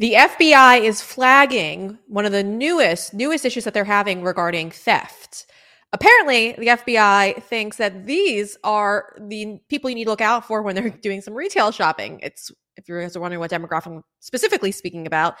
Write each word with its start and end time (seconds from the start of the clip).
The 0.00 0.14
FBI 0.14 0.80
is 0.80 1.02
flagging 1.02 1.98
one 2.08 2.24
of 2.24 2.32
the 2.32 2.42
newest 2.42 3.12
newest 3.12 3.44
issues 3.44 3.64
that 3.64 3.74
they're 3.74 3.84
having 3.84 4.22
regarding 4.22 4.70
theft. 4.70 5.44
Apparently, 5.92 6.52
the 6.52 6.68
FBI 6.68 7.42
thinks 7.42 7.76
that 7.76 8.06
these 8.06 8.56
are 8.64 9.14
the 9.20 9.58
people 9.68 9.90
you 9.90 9.96
need 9.96 10.04
to 10.04 10.10
look 10.10 10.22
out 10.22 10.46
for 10.46 10.62
when 10.62 10.74
they're 10.74 10.88
doing 11.02 11.20
some 11.20 11.34
retail 11.34 11.70
shopping. 11.70 12.18
It's 12.22 12.50
if 12.78 12.88
you're 12.88 13.06
wondering 13.16 13.40
what 13.40 13.50
demographic 13.50 13.88
I'm 13.88 14.02
specifically 14.20 14.72
speaking 14.72 15.06
about, 15.06 15.34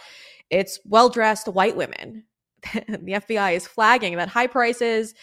it's 0.50 0.78
well-dressed 0.84 1.48
white 1.48 1.74
women. 1.74 2.24
the 2.74 3.12
FBI 3.14 3.54
is 3.54 3.66
flagging 3.66 4.18
that 4.18 4.28
high 4.28 4.46
prices, 4.46 5.14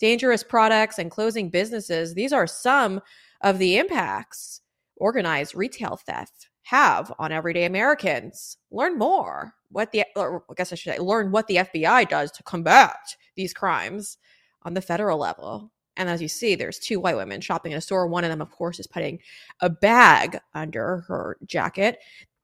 dangerous 0.00 0.42
products, 0.42 0.98
and 0.98 1.10
closing 1.10 1.50
businesses, 1.50 2.14
these 2.14 2.32
are 2.32 2.46
some 2.46 3.02
of 3.42 3.58
the 3.58 3.76
impacts 3.76 4.62
organized 4.96 5.54
retail 5.54 5.96
theft 5.96 6.48
have 6.66 7.12
on 7.18 7.30
everyday 7.30 7.64
Americans. 7.64 8.56
Learn 8.72 8.98
more 8.98 9.54
what 9.70 9.92
the 9.92 10.04
I 10.16 10.38
guess 10.56 10.72
I 10.72 10.76
should 10.76 10.94
say 10.94 10.98
learn 10.98 11.30
what 11.30 11.46
the 11.46 11.56
FBI 11.56 12.08
does 12.08 12.30
to 12.32 12.42
combat 12.42 13.16
these 13.36 13.54
crimes 13.54 14.18
on 14.62 14.74
the 14.74 14.80
federal 14.80 15.18
level. 15.18 15.70
And 15.96 16.08
as 16.08 16.20
you 16.20 16.28
see, 16.28 16.56
there's 16.56 16.78
two 16.78 16.98
white 16.98 17.16
women 17.16 17.40
shopping 17.40 17.72
in 17.72 17.78
a 17.78 17.80
store. 17.80 18.06
One 18.06 18.24
of 18.24 18.30
them, 18.30 18.42
of 18.42 18.50
course, 18.50 18.80
is 18.80 18.86
putting 18.86 19.20
a 19.60 19.70
bag 19.70 20.38
under 20.54 21.04
her 21.08 21.38
jacket. 21.46 21.98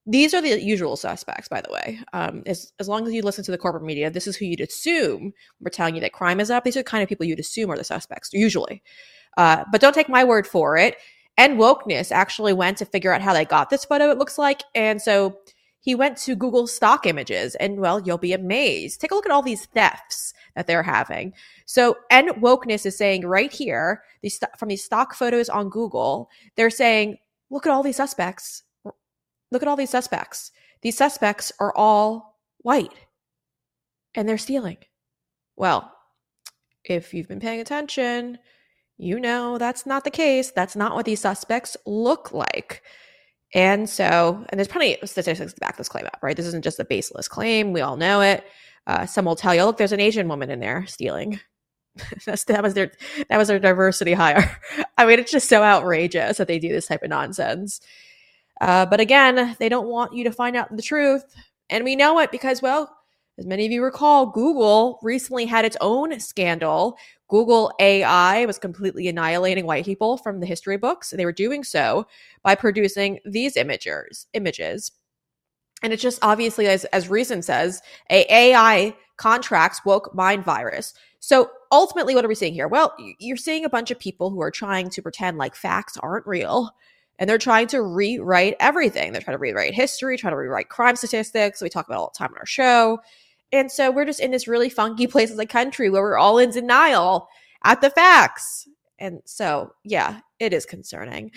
These 0.07 0.35
are 0.35 0.41
the 0.41 0.63
usual 0.63 0.97
suspects, 0.97 1.49
by 1.49 1.61
the 1.61 1.73
way. 1.73 2.01
Um, 2.13 2.43
as, 2.47 2.73
as 2.79 2.89
long 2.89 3.07
as 3.07 3.13
you 3.13 3.23
listen 3.23 3.45
to 3.45 3.51
the 3.51 3.59
corporate 3.59 3.85
media, 3.85 4.11
this 4.11 4.27
is 4.27 4.37
who 4.37 4.47
you'd 4.47 4.61
assume 4.61 5.33
we're 5.61 5.71
telling 5.71 5.95
you 5.95 6.01
that 6.01 6.13
crime 6.13 6.41
is 6.41 6.51
up. 6.51 6.65
These 6.65 6.77
are 6.77 6.81
the 6.81 6.85
kind 6.85 7.03
of 7.03 7.09
people 7.09 7.27
you'd 7.27 7.39
assume 7.41 7.71
are 7.71 7.77
the 7.77 7.85
suspects, 7.85 8.31
usually. 8.33 8.83
Uh, 9.37 9.65
but 9.71 9.81
don't 9.81 9.95
take 9.95 10.09
my 10.09 10.25
word 10.25 10.47
for 10.47 10.77
it. 10.77 10.97
End 11.39 11.59
Wokeness 11.59 12.13
actually 12.13 12.53
went 12.53 12.79
to 12.79 12.85
figure 12.85 13.13
out 13.13 13.23
how 13.23 13.33
they 13.33 13.45
got 13.45 13.71
this 13.71 13.85
photo, 13.85 14.11
it 14.11 14.19
looks 14.19 14.39
like. 14.39 14.63
And 14.75 15.01
so 15.01 15.39
he 15.81 15.95
went 15.95 16.17
to 16.19 16.37
Google 16.37 16.67
stock 16.67 17.07
images, 17.07 17.57
and 17.57 17.81
well, 17.81 18.01
you'll 18.01 18.17
be 18.19 18.33
amazed. 18.33 19.01
Take 19.01 19.11
a 19.11 19.15
look 19.15 19.27
at 19.27 19.33
all 19.33 19.43
these 19.43 19.67
thefts 19.67 20.33
that 20.55 20.69
they're 20.69 20.85
having. 20.85 21.35
So, 21.67 21.97
End 22.09 22.29
Wokeness 22.41 22.87
is 22.87 22.97
saying 22.97 23.27
right 23.27 23.53
here, 23.53 24.03
these 24.23 24.39
from 24.57 24.69
these 24.69 24.85
stock 24.85 25.15
photos 25.15 25.49
on 25.49 25.71
Google, 25.71 26.31
they're 26.57 26.71
saying, 26.71 27.19
look 27.51 27.67
at 27.67 27.73
all 27.73 27.83
these 27.83 27.97
suspects. 27.97 28.63
Look 29.51 29.63
at 29.63 29.69
all 29.69 29.77
these 29.77 29.91
suspects. 29.91 30.53
These 30.83 30.97
suspects 30.97 31.53
are 31.59 31.75
all 31.77 32.39
white 32.59 32.95
and 34.15 34.29
they're 34.29 34.39
stealing. 34.39 34.79
Well, 35.57 35.93
if 36.85 37.13
you've 37.13 37.29
been 37.29 37.41
paying 37.41 37.61
attention, 37.61 38.39
you 39.03 39.19
know 39.19 39.59
that's 39.59 39.85
not 39.85 40.05
the 40.05 40.11
case. 40.11 40.53
That's 40.53 40.77
not 40.77 40.95
what 40.95 41.05
these 41.07 41.21
suspects 41.21 41.77
look 41.87 42.33
like. 42.33 42.83
And 43.55 43.89
so, 43.89 44.45
and 44.49 44.59
there's 44.59 44.69
plenty 44.69 45.01
of 45.01 45.11
statistics 45.11 45.53
to 45.53 45.61
back 45.61 45.77
this 45.77 45.89
claim 45.89 46.07
up, 46.07 46.19
right? 46.23 46.37
This 46.37 46.47
isn't 46.47 46.65
just 46.65 46.81
a 46.81 46.85
baseless 46.85 47.29
claim. 47.29 47.73
We 47.73 47.81
all 47.83 47.97
know 47.97 48.21
it. 48.23 48.45
Uh, 48.87 49.05
some 49.05 49.25
will 49.25 49.37
tell 49.37 49.55
you, 49.55 49.65
look, 49.65 49.77
there's 49.77 49.93
an 49.93 50.01
Asian 50.01 50.29
woman 50.29 50.51
in 50.51 50.61
there 50.61 50.87
stealing. 50.87 51.41
That 52.25 52.63
was 52.63 52.73
their 52.73 52.91
that 53.29 53.37
was 53.37 53.49
their 53.49 53.59
diversity 53.59 54.15
hire. 54.15 54.59
I 54.97 55.05
mean, 55.05 55.19
it's 55.19 55.31
just 55.31 55.51
so 55.51 55.63
outrageous 55.63 56.39
that 56.39 56.49
they 56.49 56.59
do 56.59 56.71
this 56.71 56.87
type 56.87 57.03
of 57.03 57.11
nonsense. 57.11 57.83
Uh, 58.63 58.87
but 58.87 58.99
again, 59.01 59.57
they 59.59 59.69
don't 59.69 59.89
want 59.89 60.15
you 60.15 60.25
to 60.25 60.33
find 60.33 60.57
out 60.57 60.75
the 60.75 60.81
truth, 60.81 61.25
and 61.69 61.85
we 61.85 61.95
know 61.95 62.19
it 62.21 62.31
because, 62.31 62.63
well, 62.63 62.97
as 63.39 63.47
many 63.47 63.65
of 63.65 63.73
you 63.73 63.83
recall, 63.83 64.27
Google 64.27 64.99
recently 65.03 65.47
had 65.47 65.65
its 65.65 65.77
own 65.81 66.19
scandal. 66.21 66.97
Google 67.29 67.73
AI 67.81 68.45
was 68.45 68.59
completely 68.59 69.09
annihilating 69.09 69.65
white 69.65 69.85
people 69.85 70.19
from 70.19 70.41
the 70.41 70.47
history 70.47 70.77
books, 70.77 71.11
they 71.11 71.25
were 71.25 71.33
doing 71.33 71.65
so 71.65 72.07
by 72.43 72.55
producing 72.55 73.21
these 73.25 73.55
imagers, 73.57 74.27
images 74.35 74.93
and 75.83 75.93
it's 75.93 76.03
just 76.03 76.21
obviously, 76.23 76.69
as, 76.69 76.85
as 76.87 77.09
Reason 77.09 77.43
says, 77.43 77.83
a 78.09 78.25
AI 78.33 78.95
contracts 79.17 79.85
woke 79.85 80.15
mind 80.15 80.45
virus. 80.45 80.95
So 81.19 81.51
ultimately, 81.71 82.15
what 82.15 82.25
are 82.25 82.29
we 82.29 82.35
seeing 82.35 82.55
here? 82.55 82.69
Well, 82.69 82.95
you're 83.19 83.37
seeing 83.37 83.65
a 83.65 83.71
bunch 83.71 83.91
of 83.91 83.99
people 83.99 84.31
who 84.31 84.41
are 84.41 84.51
trying 84.51 84.91
to 84.91 85.03
pretend 85.03 85.39
like 85.39 85.55
facts 85.55 85.97
aren't 85.97 86.27
real. 86.27 86.71
And 87.23 87.31
they're 87.31 87.39
trying 87.39 87.69
to 87.69 87.81
rewrite 87.81 88.57
everything. 88.59 89.13
They're 89.13 89.23
trying 89.23 89.37
to 89.37 89.41
rewrite 89.41 89.75
history, 89.75 90.19
trying 90.19 90.33
to 90.33 90.37
rewrite 90.37 90.71
crime 90.71 90.97
statistics. 90.97 91.63
We 91.63 91.69
talk 91.69 91.87
about 91.87 91.99
all 91.99 92.13
the 92.13 92.19
time 92.19 92.33
on 92.33 92.39
our 92.39 92.47
show. 92.47 92.99
And 93.53 93.71
so 93.71 93.93
we're 93.93 94.07
just 94.07 94.19
in 94.19 94.33
this 94.33 94.49
really 94.49 94.69
funky 94.69 95.07
place 95.07 95.31
as 95.31 95.39
a 95.39 95.47
country 95.47 95.89
where 95.89 96.03
we're 96.03 96.19
all 96.19 96.39
in 96.39 96.51
denial 96.51 97.29
at 97.63 97.81
the 97.81 97.91
facts. 97.91 98.67
And 98.99 99.21
so, 99.25 99.71
yeah, 99.85 100.19
it 100.41 100.53
is 100.53 100.67
concerning. 100.67 101.31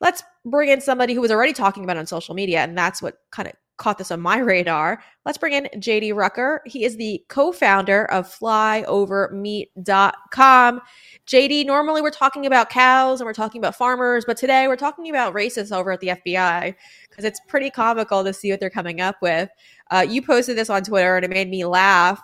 Let's 0.00 0.22
bring 0.46 0.70
in 0.70 0.80
somebody 0.80 1.12
who 1.12 1.20
was 1.20 1.30
already 1.30 1.52
talking 1.52 1.84
about 1.84 1.98
on 1.98 2.06
social 2.06 2.34
media, 2.34 2.60
and 2.60 2.76
that's 2.76 3.02
what 3.02 3.18
kind 3.30 3.46
of 3.46 3.54
caught 3.76 3.98
this 3.98 4.10
on 4.10 4.20
my 4.20 4.38
radar. 4.38 5.02
Let's 5.24 5.38
bring 5.38 5.52
in 5.52 5.68
JD 5.80 6.14
Rucker. 6.14 6.62
He 6.66 6.84
is 6.84 6.96
the 6.96 7.22
co 7.28 7.52
founder 7.52 8.06
of 8.06 8.26
flyovermeat.com. 8.26 10.80
JD, 11.26 11.66
normally 11.66 12.02
we're 12.02 12.10
talking 12.10 12.46
about 12.46 12.70
cows 12.70 13.20
and 13.20 13.26
we're 13.26 13.34
talking 13.34 13.60
about 13.60 13.74
farmers, 13.74 14.24
but 14.24 14.36
today 14.36 14.68
we're 14.68 14.76
talking 14.76 15.10
about 15.10 15.34
racists 15.34 15.76
over 15.76 15.90
at 15.90 16.00
the 16.00 16.08
FBI 16.08 16.74
because 17.08 17.24
it's 17.24 17.40
pretty 17.48 17.70
comical 17.70 18.22
to 18.22 18.32
see 18.32 18.50
what 18.50 18.60
they're 18.60 18.70
coming 18.70 19.00
up 19.00 19.16
with. 19.20 19.50
Uh, 19.90 20.06
you 20.08 20.22
posted 20.22 20.56
this 20.56 20.70
on 20.70 20.84
Twitter 20.84 21.16
and 21.16 21.24
it 21.24 21.30
made 21.30 21.50
me 21.50 21.64
laugh. 21.64 22.22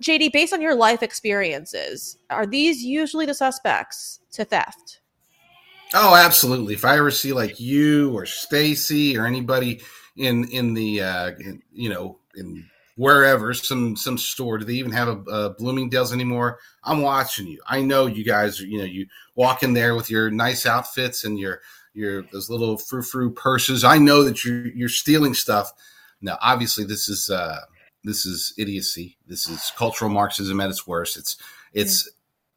JD, 0.00 0.32
based 0.32 0.52
on 0.52 0.60
your 0.60 0.74
life 0.74 1.02
experiences, 1.02 2.18
are 2.30 2.46
these 2.46 2.82
usually 2.82 3.26
the 3.26 3.34
suspects 3.34 4.20
to 4.32 4.44
theft? 4.44 5.00
Oh, 5.94 6.16
absolutely. 6.16 6.74
If 6.74 6.84
I 6.84 6.98
ever 6.98 7.10
see 7.10 7.32
like 7.32 7.60
you 7.60 8.12
or 8.12 8.26
Stacy 8.26 9.16
or 9.16 9.26
anybody 9.26 9.80
in 10.16 10.44
in 10.50 10.74
the 10.74 11.02
uh, 11.02 11.30
in, 11.38 11.62
you 11.72 11.88
know 11.88 12.18
in 12.36 12.66
wherever 12.96 13.52
some 13.54 13.96
some 13.96 14.18
store. 14.18 14.58
Do 14.58 14.64
they 14.64 14.74
even 14.74 14.92
have 14.92 15.08
a, 15.08 15.30
a, 15.30 15.50
bloomingdale's 15.50 16.12
anymore? 16.12 16.58
I'm 16.82 17.02
watching 17.02 17.46
you. 17.46 17.60
I 17.66 17.82
know 17.82 18.06
you 18.06 18.24
guys 18.24 18.60
you 18.60 18.78
know 18.78 18.84
you 18.84 19.06
walk 19.34 19.62
in 19.62 19.74
there 19.74 19.94
with 19.94 20.10
your 20.10 20.30
nice 20.30 20.66
outfits 20.66 21.24
and 21.24 21.38
your 21.38 21.60
your 21.94 22.22
those 22.32 22.50
little 22.50 22.78
frou 22.78 23.02
frou 23.02 23.30
purses. 23.30 23.84
I 23.84 23.98
know 23.98 24.24
that 24.24 24.44
you're 24.44 24.68
you're 24.68 24.88
stealing 24.88 25.34
stuff. 25.34 25.72
Now 26.20 26.38
obviously 26.40 26.84
this 26.84 27.08
is 27.08 27.30
uh 27.30 27.60
this 28.04 28.24
is 28.24 28.54
idiocy. 28.56 29.18
This 29.26 29.48
is 29.48 29.72
cultural 29.76 30.10
marxism 30.10 30.60
at 30.60 30.70
its 30.70 30.86
worst. 30.86 31.16
It's 31.16 31.36
it's 31.72 32.10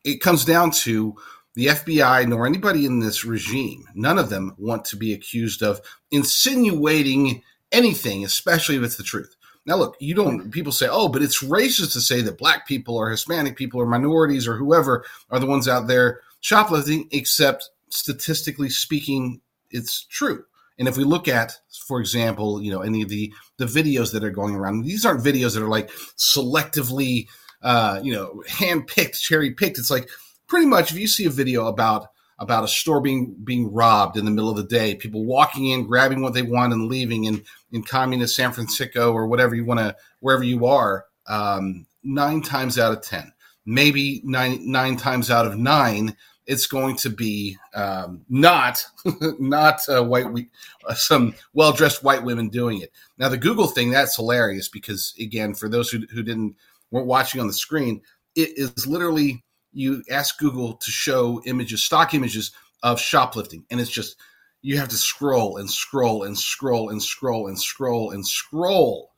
it 0.04 0.22
comes 0.22 0.46
down 0.46 0.72
to 0.72 1.16
the 1.56 1.68
FBI 1.68 2.28
nor 2.28 2.46
anybody 2.46 2.86
in 2.86 3.00
this 3.00 3.26
regime, 3.26 3.84
none 3.94 4.18
of 4.18 4.30
them 4.30 4.56
want 4.58 4.86
to 4.86 4.96
be 4.96 5.14
accused 5.14 5.62
of 5.62 5.82
insinuating 6.12 7.44
anything, 7.72 8.24
especially 8.24 8.76
if 8.76 8.84
it's 8.84 8.98
the 8.98 9.04
truth. 9.04 9.36
Now, 9.66 9.76
look, 9.76 9.96
you 10.00 10.16
don't, 10.16 10.52
people 10.52 10.72
say, 10.72 10.88
oh, 10.90 11.10
but 11.10 11.22
it's 11.22 11.44
racist 11.44 11.94
to 11.94 12.02
say 12.02 12.22
that 12.22 12.38
black 12.38 12.68
people 12.68 12.96
or 12.96 13.10
Hispanic 13.10 13.56
people 13.56 13.80
or 13.80 13.86
minorities 13.86 14.48
or 14.48 14.56
whoever 14.56 15.06
are 15.30 15.40
the 15.40 15.46
ones 15.46 15.68
out 15.68 15.88
there 15.88 16.22
shoplifting, 16.40 17.08
except 17.12 17.70
statistically 17.90 18.70
speaking, 18.70 19.42
it's 19.70 20.06
true. 20.06 20.46
And 20.80 20.88
if 20.88 20.98
we 20.98 21.04
look 21.04 21.28
at, 21.28 21.58
for 21.86 22.00
example, 22.00 22.62
you 22.62 22.72
know, 22.72 22.82
any 22.82 23.02
of 23.02 23.10
the, 23.10 23.34
the 23.58 23.66
videos 23.66 24.14
that 24.14 24.24
are 24.24 24.32
going 24.32 24.56
around, 24.56 24.86
these 24.86 25.06
aren't 25.06 25.24
videos 25.24 25.54
that 25.54 25.64
are 25.64 25.68
like 25.68 25.90
selectively, 26.18 27.28
uh, 27.62 28.00
you 28.02 28.14
know, 28.14 28.42
hand 28.48 28.88
picked, 28.88 29.20
cherry 29.20 29.52
picked. 29.52 29.78
It's 29.78 29.92
like 29.92 30.10
pretty 30.48 30.66
much 30.66 30.92
if 30.92 30.98
you 30.98 31.08
see 31.08 31.26
a 31.26 31.30
video 31.30 31.68
about 31.68 32.08
about 32.40 32.64
a 32.64 32.70
store 32.70 33.02
being 33.02 33.36
being 33.44 33.72
robbed 33.72 34.16
in 34.16 34.24
the 34.24 34.32
middle 34.32 34.50
of 34.50 34.56
the 34.56 34.64
day, 34.64 34.96
people 34.96 35.26
walking 35.26 35.68
in, 35.68 35.86
grabbing 35.86 36.22
what 36.22 36.34
they 36.34 36.42
want, 36.42 36.72
and 36.72 36.88
leaving 36.88 37.26
in 37.26 37.44
in 37.72 37.84
communist 37.84 38.36
San 38.36 38.52
Francisco 38.52 39.14
or 39.14 39.28
whatever 39.28 39.56
you 39.56 39.66
want 39.66 39.80
to 39.80 39.96
wherever 40.20 40.44
you 40.44 40.66
are. 40.66 41.06
Um, 41.28 41.86
nine 42.04 42.42
times 42.42 42.80
out 42.80 42.92
of 42.92 43.04
ten, 43.04 43.32
maybe 43.66 44.22
nine 44.24 44.70
nine 44.70 44.98
times 44.98 45.30
out 45.30 45.46
of 45.46 45.58
nine, 45.58 46.16
it's 46.50 46.66
going 46.66 46.96
to 46.98 47.12
be 47.12 47.56
um, 47.76 48.26
not 48.28 48.84
not 49.40 49.88
uh, 49.88 50.04
white 50.04 50.26
uh, 50.88 50.94
some 50.96 51.36
well 51.54 51.72
dressed 51.72 52.04
white 52.04 52.24
women 52.24 52.50
doing 52.50 52.82
it. 52.82 52.92
Now 53.20 53.30
the 53.30 53.38
Google 53.38 53.68
thing 53.68 53.92
that's 53.92 54.16
hilarious 54.16 54.68
because 54.68 55.14
again, 55.20 55.54
for 55.54 55.70
those 55.70 55.90
who 55.92 56.00
who 56.12 56.24
didn't 56.24 56.56
weren't 56.90 57.08
watching 57.08 57.40
on 57.40 57.48
the 57.48 57.54
screen, 57.54 58.02
it 58.36 58.58
is 58.58 58.88
literally 58.88 59.44
you 59.72 60.04
ask 60.10 60.40
Google 60.40 60.74
to 60.74 60.90
show 60.90 61.40
images, 61.46 61.84
stock 61.84 62.16
images 62.16 62.52
of 62.82 63.00
shoplifting, 63.00 63.64
and 63.70 63.80
it's 63.80 63.92
just 63.92 64.18
you 64.62 64.78
have 64.78 64.90
to 64.90 64.98
scroll 64.98 65.58
and 65.58 65.70
scroll 65.70 66.24
and 66.24 66.38
scroll 66.38 66.90
and 66.90 67.02
scroll 67.02 67.48
and 67.48 67.60
scroll 67.60 68.12
and 68.12 68.26
scroll. 68.26 69.12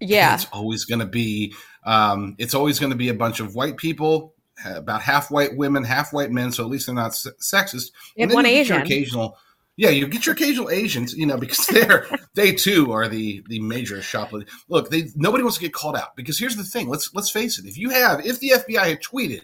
Yeah, 0.00 0.32
and 0.32 0.42
it's 0.42 0.50
always 0.52 0.84
going 0.84 1.00
to 1.00 1.06
be 1.06 1.54
um, 1.84 2.36
it's 2.38 2.54
always 2.54 2.78
going 2.78 2.90
to 2.90 2.96
be 2.96 3.08
a 3.08 3.14
bunch 3.14 3.40
of 3.40 3.54
white 3.54 3.76
people, 3.76 4.34
about 4.64 5.02
half 5.02 5.30
white 5.30 5.56
women, 5.56 5.84
half 5.84 6.12
white 6.12 6.30
men. 6.30 6.52
So 6.52 6.64
at 6.64 6.70
least 6.70 6.86
they're 6.86 6.94
not 6.94 7.12
sexist. 7.12 7.90
And, 8.16 8.30
and 8.30 8.32
one 8.32 8.46
Asian. 8.46 8.80
occasional. 8.80 9.36
Yeah, 9.76 9.90
you 9.90 10.08
get 10.08 10.26
your 10.26 10.34
occasional 10.34 10.70
Asians, 10.70 11.14
you 11.14 11.24
know, 11.24 11.36
because 11.36 11.64
they're 11.66 12.08
they 12.34 12.52
too 12.52 12.92
are 12.92 13.08
the 13.08 13.44
the 13.48 13.60
major 13.60 14.02
shoplifting. 14.02 14.52
Look, 14.68 14.90
they 14.90 15.08
nobody 15.14 15.44
wants 15.44 15.58
to 15.58 15.62
get 15.62 15.72
called 15.72 15.96
out 15.96 16.16
because 16.16 16.38
here's 16.38 16.56
the 16.56 16.64
thing. 16.64 16.88
Let's 16.88 17.14
let's 17.14 17.30
face 17.30 17.58
it. 17.58 17.66
If 17.66 17.78
you 17.78 17.90
have 17.90 18.24
if 18.26 18.40
the 18.40 18.54
FBI 18.56 18.84
had 18.84 19.02
tweeted 19.02 19.42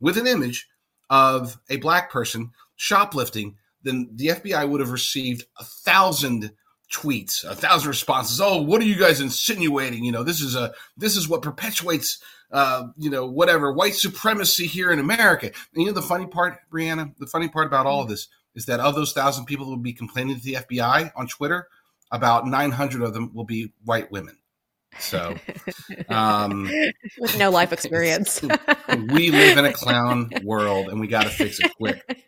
with 0.00 0.16
an 0.16 0.26
image 0.26 0.68
of 1.10 1.58
a 1.70 1.76
black 1.76 2.10
person 2.10 2.50
shoplifting, 2.76 3.56
then 3.82 4.10
the 4.14 4.28
FBI 4.28 4.68
would 4.68 4.80
have 4.80 4.90
received 4.90 5.44
a 5.58 5.64
thousand 5.64 6.52
tweets, 6.92 7.44
a 7.44 7.54
thousand 7.54 7.88
responses. 7.88 8.40
Oh, 8.40 8.62
what 8.62 8.80
are 8.80 8.86
you 8.86 8.96
guys 8.96 9.20
insinuating? 9.20 10.04
You 10.04 10.12
know, 10.12 10.22
this 10.22 10.40
is 10.40 10.56
a 10.56 10.72
this 10.96 11.16
is 11.16 11.28
what 11.28 11.42
perpetuates 11.42 12.20
uh, 12.50 12.88
you 12.96 13.10
know, 13.10 13.26
whatever 13.26 13.72
white 13.72 13.94
supremacy 13.94 14.66
here 14.66 14.90
in 14.90 14.98
America. 14.98 15.46
And 15.46 15.82
you 15.82 15.86
know 15.86 15.92
the 15.92 16.02
funny 16.02 16.26
part, 16.26 16.58
Breanna, 16.72 17.14
the 17.18 17.26
funny 17.26 17.48
part 17.48 17.66
about 17.66 17.86
all 17.86 18.02
of 18.02 18.08
this 18.08 18.28
is 18.54 18.66
that 18.66 18.80
of 18.80 18.94
those 18.94 19.12
thousand 19.12 19.44
people 19.44 19.66
who 19.66 19.72
will 19.72 19.78
be 19.78 19.92
complaining 19.92 20.36
to 20.36 20.42
the 20.42 20.54
FBI 20.54 21.12
on 21.14 21.28
Twitter, 21.28 21.68
about 22.10 22.46
900 22.46 23.02
of 23.02 23.12
them 23.12 23.32
will 23.34 23.44
be 23.44 23.72
white 23.84 24.10
women. 24.10 24.38
So, 24.98 25.36
um, 26.08 26.70
with 27.18 27.38
no 27.38 27.50
life 27.50 27.72
experience, 27.72 28.40
we 29.12 29.30
live 29.30 29.58
in 29.58 29.66
a 29.66 29.72
clown 29.72 30.30
world, 30.42 30.88
and 30.88 30.98
we 30.98 31.06
got 31.06 31.24
to 31.24 31.30
fix 31.30 31.60
it 31.60 31.74
quick. 31.76 32.24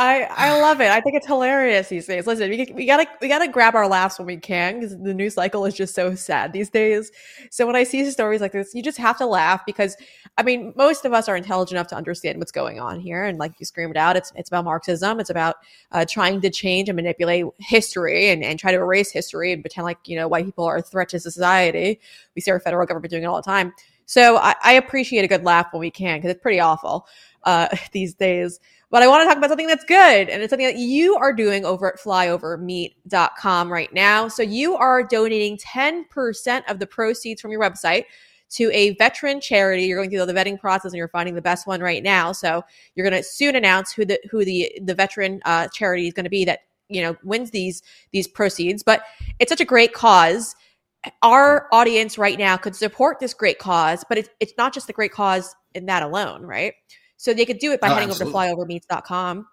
I 0.00 0.28
I 0.30 0.60
love 0.60 0.80
it. 0.80 0.92
I 0.92 1.00
think 1.00 1.16
it's 1.16 1.26
hilarious 1.26 1.88
these 1.88 2.06
days. 2.06 2.24
Listen, 2.24 2.48
we, 2.50 2.70
we 2.72 2.86
gotta 2.86 3.04
we 3.20 3.26
gotta 3.26 3.48
grab 3.48 3.74
our 3.74 3.88
laughs 3.88 4.16
when 4.16 4.26
we 4.26 4.36
can 4.36 4.78
because 4.78 4.96
the 4.96 5.12
news 5.12 5.34
cycle 5.34 5.64
is 5.66 5.74
just 5.74 5.92
so 5.92 6.14
sad 6.14 6.52
these 6.52 6.70
days. 6.70 7.10
So 7.50 7.66
when 7.66 7.74
I 7.74 7.82
see 7.82 8.08
stories 8.12 8.40
like 8.40 8.52
this, 8.52 8.76
you 8.76 8.82
just 8.82 8.98
have 8.98 9.18
to 9.18 9.26
laugh 9.26 9.66
because 9.66 9.96
I 10.36 10.44
mean, 10.44 10.72
most 10.76 11.04
of 11.04 11.12
us 11.12 11.28
are 11.28 11.36
intelligent 11.36 11.72
enough 11.78 11.88
to 11.88 11.96
understand 11.96 12.38
what's 12.38 12.52
going 12.52 12.78
on 12.78 13.00
here. 13.00 13.24
And 13.24 13.38
like 13.40 13.54
you 13.58 13.66
screamed 13.66 13.96
out, 13.96 14.16
it's 14.16 14.32
it's 14.36 14.48
about 14.48 14.64
Marxism. 14.64 15.18
It's 15.18 15.30
about 15.30 15.56
uh, 15.90 16.04
trying 16.08 16.40
to 16.42 16.50
change 16.50 16.88
and 16.88 16.94
manipulate 16.94 17.46
history 17.58 18.28
and, 18.30 18.44
and 18.44 18.56
try 18.56 18.70
to 18.70 18.78
erase 18.78 19.10
history 19.10 19.52
and 19.52 19.64
pretend 19.64 19.84
like 19.84 19.98
you 20.06 20.14
know 20.14 20.28
white 20.28 20.44
people 20.44 20.64
are 20.64 20.76
a 20.76 20.82
threat 20.82 21.08
to 21.08 21.18
society. 21.18 21.98
We 22.36 22.40
see 22.40 22.52
our 22.52 22.60
federal 22.60 22.86
government 22.86 23.10
doing 23.10 23.24
it 23.24 23.26
all 23.26 23.42
the 23.42 23.42
time. 23.42 23.72
So 24.06 24.36
I, 24.38 24.54
I 24.62 24.72
appreciate 24.74 25.24
a 25.24 25.28
good 25.28 25.44
laugh 25.44 25.66
when 25.72 25.80
we 25.80 25.90
can 25.90 26.18
because 26.18 26.30
it's 26.30 26.40
pretty 26.40 26.60
awful 26.60 27.06
uh, 27.42 27.68
these 27.92 28.14
days. 28.14 28.60
But 28.90 29.02
I 29.02 29.08
want 29.08 29.22
to 29.22 29.26
talk 29.26 29.36
about 29.36 29.50
something 29.50 29.66
that's 29.66 29.84
good. 29.84 30.28
And 30.28 30.42
it's 30.42 30.50
something 30.50 30.66
that 30.66 30.78
you 30.78 31.16
are 31.16 31.32
doing 31.32 31.64
over 31.64 31.92
at 31.92 32.00
flyovermeat.com 32.00 33.72
right 33.72 33.92
now. 33.92 34.28
So 34.28 34.42
you 34.42 34.76
are 34.76 35.02
donating 35.02 35.58
10% 35.58 36.70
of 36.70 36.78
the 36.78 36.86
proceeds 36.86 37.40
from 37.42 37.50
your 37.50 37.60
website 37.60 38.04
to 38.50 38.70
a 38.72 38.94
veteran 38.94 39.40
charity. 39.40 39.84
You're 39.84 39.98
going 39.98 40.10
through 40.10 40.24
the 40.24 40.32
vetting 40.32 40.58
process 40.58 40.92
and 40.92 40.98
you're 40.98 41.08
finding 41.08 41.34
the 41.34 41.42
best 41.42 41.66
one 41.66 41.80
right 41.80 42.02
now. 42.02 42.32
So 42.32 42.62
you're 42.94 43.08
going 43.08 43.22
to 43.22 43.28
soon 43.28 43.56
announce 43.56 43.92
who 43.92 44.04
the 44.04 44.18
who 44.30 44.44
the 44.44 44.72
the 44.82 44.94
veteran 44.94 45.40
uh, 45.44 45.68
charity 45.68 46.06
is 46.06 46.14
going 46.14 46.24
to 46.24 46.30
be 46.30 46.44
that 46.46 46.60
you 46.88 47.02
know 47.02 47.16
wins 47.22 47.50
these 47.50 47.82
these 48.12 48.26
proceeds. 48.26 48.82
But 48.82 49.02
it's 49.38 49.50
such 49.50 49.60
a 49.60 49.66
great 49.66 49.92
cause. 49.92 50.56
Our 51.22 51.68
audience 51.72 52.18
right 52.18 52.38
now 52.38 52.56
could 52.56 52.74
support 52.74 53.20
this 53.20 53.34
great 53.34 53.58
cause, 53.58 54.04
but 54.08 54.18
it's 54.18 54.30
it's 54.40 54.54
not 54.56 54.72
just 54.72 54.86
the 54.86 54.92
great 54.92 55.12
cause 55.12 55.54
in 55.74 55.86
that 55.86 56.02
alone, 56.02 56.42
right? 56.42 56.72
So 57.18 57.34
they 57.34 57.44
could 57.44 57.58
do 57.58 57.72
it 57.72 57.80
by 57.80 57.88
oh, 57.88 57.94
heading 57.94 58.08
absolutely. 58.08 58.48
over 58.48 58.64
to 58.64 58.64
flyovermeats.com. 58.64 59.46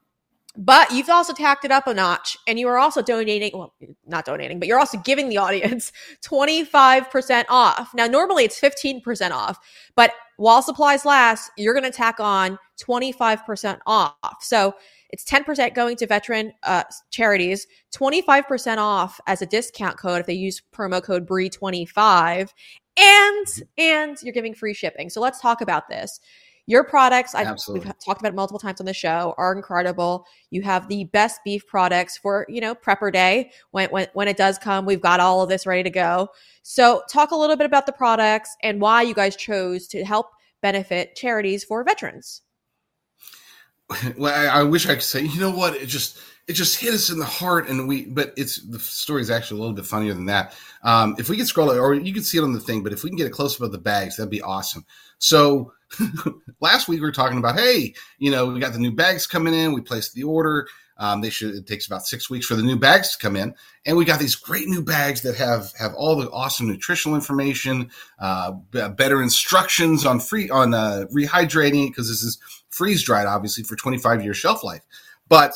But 0.57 0.91
you've 0.91 1.09
also 1.09 1.33
tacked 1.33 1.65
it 1.65 1.71
up 1.71 1.85
a 1.85 1.93
notch 1.93 2.37
and 2.47 2.57
you 2.57 2.69
are 2.69 2.77
also 2.77 3.01
donating, 3.01 3.51
well, 3.53 3.73
not 4.07 4.23
donating, 4.23 4.57
but 4.57 4.69
you're 4.69 4.79
also 4.79 4.97
giving 4.99 5.27
the 5.27 5.37
audience 5.45 5.91
25% 6.23 7.45
off. 7.49 7.93
Now, 7.93 8.07
normally 8.07 8.45
it's 8.45 8.59
15% 8.59 9.31
off, 9.31 9.59
but 9.95 10.13
while 10.37 10.61
supplies 10.61 11.05
last, 11.05 11.51
you're 11.57 11.73
going 11.73 11.89
to 11.89 11.95
tack 11.95 12.19
on 12.19 12.57
25% 12.79 13.79
off. 13.85 14.37
So 14.41 14.75
it's 15.09 15.23
10% 15.25 15.73
going 15.73 15.97
to 15.97 16.07
veteran 16.07 16.53
uh, 16.63 16.83
charities, 17.09 17.67
25% 17.93 18.77
off 18.77 19.19
as 19.27 19.41
a 19.41 19.45
discount 19.45 19.97
code 19.97 20.21
if 20.21 20.25
they 20.25 20.33
use 20.33 20.61
promo 20.73 21.01
code 21.01 21.27
BRE25, 21.27 22.49
and 22.97 23.47
and 23.77 24.17
you're 24.23 24.33
giving 24.33 24.53
free 24.53 24.73
shipping. 24.73 25.09
So 25.09 25.21
let's 25.21 25.41
talk 25.41 25.61
about 25.61 25.89
this. 25.89 26.19
Your 26.67 26.83
products, 26.83 27.35
I've 27.35 27.57
we've 27.69 27.83
talked 27.83 28.21
about 28.21 28.29
it 28.29 28.35
multiple 28.35 28.59
times 28.59 28.79
on 28.79 28.87
the 28.87 28.93
show, 28.93 29.35
are 29.37 29.55
incredible. 29.55 30.25
You 30.49 30.63
have 30.63 30.87
the 30.87 31.03
best 31.05 31.41
beef 31.45 31.65
products 31.67 32.17
for 32.17 32.45
you 32.49 32.59
know 32.59 32.73
prepper 32.73 33.13
day 33.13 33.51
when 33.71 33.89
when 33.89 34.07
when 34.13 34.27
it 34.27 34.35
does 34.35 34.57
come. 34.57 34.85
We've 34.85 35.01
got 35.01 35.19
all 35.19 35.41
of 35.41 35.49
this 35.49 35.67
ready 35.67 35.83
to 35.83 35.91
go. 35.91 36.29
So 36.63 37.03
talk 37.11 37.29
a 37.29 37.35
little 37.35 37.55
bit 37.55 37.65
about 37.65 37.85
the 37.85 37.91
products 37.91 38.55
and 38.63 38.81
why 38.81 39.03
you 39.03 39.13
guys 39.13 39.35
chose 39.35 39.87
to 39.89 40.03
help 40.03 40.31
benefit 40.61 41.15
charities 41.15 41.63
for 41.63 41.83
veterans. 41.83 42.41
Well, 44.17 44.33
I, 44.33 44.61
I 44.61 44.63
wish 44.63 44.87
I 44.87 44.95
could 44.95 45.03
say, 45.03 45.21
you 45.21 45.39
know 45.39 45.51
what, 45.51 45.75
it 45.75 45.85
just 45.85 46.17
it 46.47 46.53
just 46.53 46.79
hit 46.79 46.93
us 46.93 47.09
in 47.09 47.19
the 47.19 47.25
heart 47.25 47.69
and 47.69 47.87
we 47.87 48.05
but 48.05 48.33
it's 48.37 48.61
the 48.63 48.79
story 48.79 49.21
is 49.21 49.31
actually 49.31 49.59
a 49.59 49.61
little 49.61 49.75
bit 49.75 49.85
funnier 49.85 50.13
than 50.13 50.25
that 50.25 50.55
um, 50.83 51.15
if 51.17 51.29
we 51.29 51.37
could 51.37 51.47
scroll 51.47 51.71
it 51.71 51.77
or 51.77 51.93
you 51.93 52.13
can 52.13 52.23
see 52.23 52.37
it 52.37 52.43
on 52.43 52.53
the 52.53 52.59
thing 52.59 52.83
but 52.83 52.93
if 52.93 53.03
we 53.03 53.09
can 53.09 53.17
get 53.17 53.27
a 53.27 53.31
close 53.31 53.59
of 53.59 53.71
the 53.71 53.77
bags 53.77 54.17
that'd 54.17 54.29
be 54.29 54.41
awesome 54.41 54.85
so 55.17 55.71
last 56.59 56.87
week 56.87 56.99
we 56.99 57.05
were 57.05 57.11
talking 57.11 57.37
about, 57.37 57.57
hey, 57.57 57.93
you 58.17 58.31
know, 58.31 58.47
we 58.47 58.59
got 58.59 58.73
the 58.73 58.79
new 58.79 58.91
bags 58.91 59.27
coming 59.27 59.53
in. 59.53 59.73
We 59.73 59.81
placed 59.81 60.13
the 60.13 60.23
order. 60.23 60.67
Um, 60.97 61.21
they 61.21 61.29
should. 61.29 61.55
It 61.55 61.67
takes 61.67 61.87
about 61.87 62.05
six 62.05 62.29
weeks 62.29 62.45
for 62.45 62.55
the 62.55 62.63
new 62.63 62.77
bags 62.77 63.11
to 63.11 63.21
come 63.21 63.35
in, 63.35 63.53
and 63.85 63.97
we 63.97 64.05
got 64.05 64.19
these 64.19 64.35
great 64.35 64.69
new 64.69 64.81
bags 64.81 65.21
that 65.23 65.35
have 65.35 65.73
have 65.77 65.93
all 65.93 66.15
the 66.15 66.29
awesome 66.31 66.69
nutritional 66.69 67.15
information, 67.15 67.91
uh, 68.19 68.53
b- 68.71 68.87
better 68.95 69.21
instructions 69.21 70.05
on 70.05 70.21
free 70.21 70.49
on 70.49 70.73
uh, 70.73 71.05
rehydrating 71.13 71.89
because 71.89 72.07
this 72.07 72.23
is 72.23 72.39
freeze 72.69 73.03
dried, 73.03 73.27
obviously 73.27 73.63
for 73.65 73.75
25 73.75 74.23
year 74.23 74.33
shelf 74.33 74.63
life. 74.63 74.85
But 75.27 75.55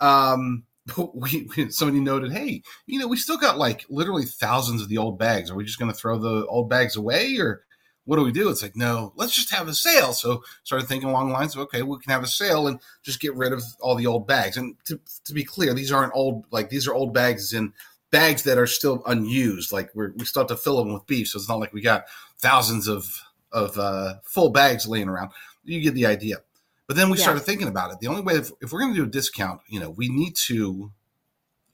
um, 0.00 0.64
we, 1.14 1.48
somebody 1.70 2.00
noted, 2.00 2.32
hey, 2.32 2.62
you 2.86 2.98
know, 2.98 3.06
we 3.06 3.16
still 3.16 3.38
got 3.38 3.58
like 3.58 3.84
literally 3.88 4.24
thousands 4.24 4.82
of 4.82 4.88
the 4.88 4.98
old 4.98 5.18
bags. 5.18 5.50
Are 5.50 5.54
we 5.54 5.64
just 5.64 5.78
going 5.78 5.92
to 5.92 5.96
throw 5.96 6.18
the 6.18 6.46
old 6.46 6.68
bags 6.68 6.96
away, 6.96 7.36
or 7.38 7.62
what 8.04 8.16
do 8.16 8.24
we 8.24 8.32
do? 8.32 8.48
It's 8.48 8.62
like, 8.62 8.76
no, 8.76 9.12
let's 9.16 9.34
just 9.34 9.54
have 9.54 9.68
a 9.68 9.74
sale. 9.74 10.12
So 10.12 10.42
started 10.64 10.86
thinking 10.88 11.08
along 11.08 11.28
the 11.28 11.34
lines 11.34 11.54
of, 11.54 11.60
okay, 11.62 11.82
we 11.82 11.98
can 11.98 12.12
have 12.12 12.22
a 12.22 12.28
sale 12.28 12.66
and 12.66 12.80
just 13.02 13.20
get 13.20 13.34
rid 13.34 13.52
of 13.52 13.62
all 13.80 13.94
the 13.94 14.06
old 14.06 14.26
bags. 14.26 14.56
And 14.56 14.76
to, 14.86 14.98
to 15.24 15.32
be 15.32 15.44
clear, 15.44 15.74
these 15.74 15.92
aren't 15.92 16.14
old, 16.14 16.44
like 16.50 16.70
these 16.70 16.88
are 16.88 16.94
old 16.94 17.14
bags 17.14 17.52
in 17.52 17.72
bags 18.10 18.42
that 18.44 18.58
are 18.58 18.66
still 18.66 19.02
unused. 19.06 19.72
Like 19.72 19.90
we're, 19.94 20.12
we 20.16 20.24
still 20.24 20.42
have 20.42 20.48
to 20.48 20.56
fill 20.56 20.78
them 20.78 20.92
with 20.92 21.06
beef. 21.06 21.28
So 21.28 21.38
it's 21.38 21.48
not 21.48 21.60
like 21.60 21.72
we 21.72 21.82
got 21.82 22.06
thousands 22.38 22.88
of, 22.88 23.22
of 23.52 23.78
uh, 23.78 24.14
full 24.24 24.50
bags 24.50 24.88
laying 24.88 25.08
around. 25.08 25.30
You 25.64 25.80
get 25.80 25.94
the 25.94 26.06
idea. 26.06 26.38
But 26.86 26.96
then 26.96 27.10
we 27.10 27.18
yeah. 27.18 27.22
started 27.22 27.40
thinking 27.40 27.68
about 27.68 27.92
it. 27.92 28.00
The 28.00 28.08
only 28.08 28.22
way, 28.22 28.34
if, 28.34 28.50
if 28.60 28.72
we're 28.72 28.80
going 28.80 28.92
to 28.94 29.00
do 29.00 29.06
a 29.06 29.10
discount, 29.10 29.60
you 29.68 29.78
know, 29.78 29.90
we 29.90 30.08
need 30.08 30.34
to 30.46 30.90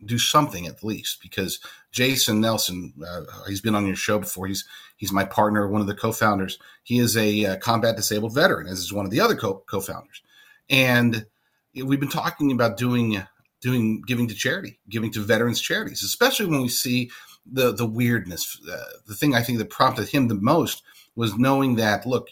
do 0.06 0.18
something 0.18 0.66
at 0.66 0.84
least 0.84 1.20
because 1.22 1.60
Jason 1.92 2.40
Nelson, 2.40 2.92
uh, 3.06 3.22
he's 3.48 3.60
been 3.60 3.74
on 3.74 3.86
your 3.86 3.96
show 3.96 4.18
before. 4.18 4.46
He's 4.46 4.64
he's 4.96 5.12
my 5.12 5.24
partner, 5.24 5.68
one 5.68 5.80
of 5.80 5.86
the 5.86 5.94
co-founders. 5.94 6.58
He 6.82 6.98
is 6.98 7.16
a 7.16 7.44
uh, 7.44 7.56
combat 7.58 7.96
disabled 7.96 8.34
veteran, 8.34 8.66
as 8.66 8.78
is 8.78 8.92
one 8.92 9.04
of 9.04 9.10
the 9.10 9.20
other 9.20 9.36
co- 9.36 9.62
co-founders. 9.66 10.22
And 10.68 11.26
we've 11.74 12.00
been 12.00 12.08
talking 12.08 12.52
about 12.52 12.76
doing 12.76 13.22
doing 13.60 14.02
giving 14.06 14.28
to 14.28 14.34
charity, 14.34 14.78
giving 14.88 15.10
to 15.12 15.20
veterans 15.20 15.60
charities, 15.60 16.02
especially 16.02 16.46
when 16.46 16.62
we 16.62 16.68
see 16.68 17.10
the 17.50 17.72
the 17.72 17.86
weirdness. 17.86 18.60
Uh, 18.70 18.98
the 19.06 19.14
thing 19.14 19.34
I 19.34 19.42
think 19.42 19.58
that 19.58 19.70
prompted 19.70 20.08
him 20.08 20.28
the 20.28 20.34
most 20.34 20.82
was 21.14 21.36
knowing 21.38 21.76
that 21.76 22.06
look, 22.06 22.28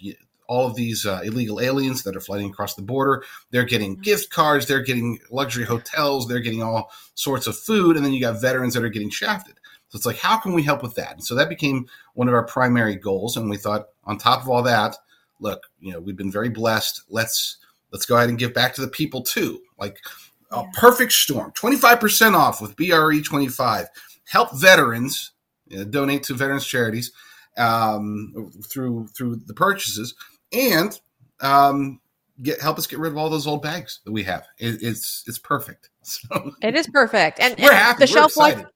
all 0.47 0.67
of 0.67 0.75
these 0.75 1.07
uh, 1.07 1.21
illegal 1.25 1.61
aliens 1.61 2.03
that 2.03 2.17
are 2.17 2.21
flying 2.21 2.51
across 2.51 2.75
the 2.75 2.83
border. 2.83 3.23
They're 3.51 3.65
getting 3.65 3.95
mm-hmm. 3.95 4.03
gift 4.03 4.31
cards, 4.31 4.67
they're 4.67 4.83
getting 4.83 5.19
luxury 5.31 5.65
hotels, 5.65 6.29
they're 6.29 6.41
getting 6.41 6.63
all 6.63 6.91
sorts 7.15 7.47
of 7.47 7.57
food, 7.57 7.97
and 7.97 8.05
then 8.05 8.13
you 8.13 8.21
got 8.21 8.41
veterans 8.41 8.75
that 8.75 8.85
are 8.85 8.89
getting 8.89 9.11
shafted. 9.11 9.55
So 9.89 9.97
it's 9.97 10.07
like, 10.07 10.19
how 10.19 10.39
can 10.39 10.55
we 10.55 10.63
help 10.63 10.83
with 10.83 10.97
that? 10.97 11.13
And 11.13 11.25
so 11.25 11.35
that 11.37 11.49
became 11.49 11.87
one 12.15 12.27
of 12.27 12.35
our 12.35 12.45
primary 12.45 12.97
goals. 12.97 13.37
And 13.37 13.49
we 13.49 13.57
thought, 13.57 13.89
on 14.05 14.19
top 14.19 14.43
of 14.43 14.49
all 14.49 14.63
that, 14.65 14.97
look, 15.41 15.69
you 15.81 15.93
know, 15.93 16.01
we've 16.01 16.17
been 16.17 16.33
very 16.33 16.49
blessed. 16.49 17.03
Let's 17.09 17.59
let's 17.93 18.07
go 18.07 18.17
ahead 18.17 18.29
and 18.29 18.39
give 18.39 18.53
back 18.53 18.75
to 18.75 18.81
the 18.81 18.89
people 18.89 19.23
too. 19.23 19.61
Like 19.79 19.99
a 20.51 20.57
yeah. 20.57 20.71
perfect 20.75 21.13
storm, 21.13 21.53
twenty 21.53 21.77
five 21.77 22.01
percent 22.01 22.35
off 22.35 22.61
with 22.61 22.77
BRE 22.77 23.21
twenty 23.25 23.49
five. 23.49 23.87
Help 24.27 24.59
veterans, 24.59 25.33
you 25.69 25.79
know, 25.79 25.85
donate 25.85 26.25
to 26.25 26.35
veterans 26.35 26.67
charities 26.67 27.13
um, 27.57 28.51
through 28.69 29.07
through 29.17 29.37
the 29.47 29.55
purchases 29.55 30.15
and 30.55 30.99
um, 31.41 32.01
get 32.43 32.61
help 32.61 32.79
us 32.79 32.87
get 32.87 32.99
rid 32.99 33.13
of 33.13 33.19
all 33.19 33.31
those 33.31 33.47
old 33.47 33.63
bags 33.63 34.01
that 34.05 34.13
we 34.13 34.23
have. 34.25 34.47
It, 34.59 34.83
it's 34.83 35.25
it's 35.27 35.39
perfect. 35.39 35.91
So 36.07 36.53
it 36.61 36.75
is 36.75 36.87
perfect, 36.89 37.41
and, 37.41 37.55
we're 37.59 37.71
and 37.71 37.79
happy. 37.79 38.01
The 38.01 38.03
we're 38.03 38.19
shelf 38.19 38.33
excited. 38.33 38.59
life. 38.59 38.67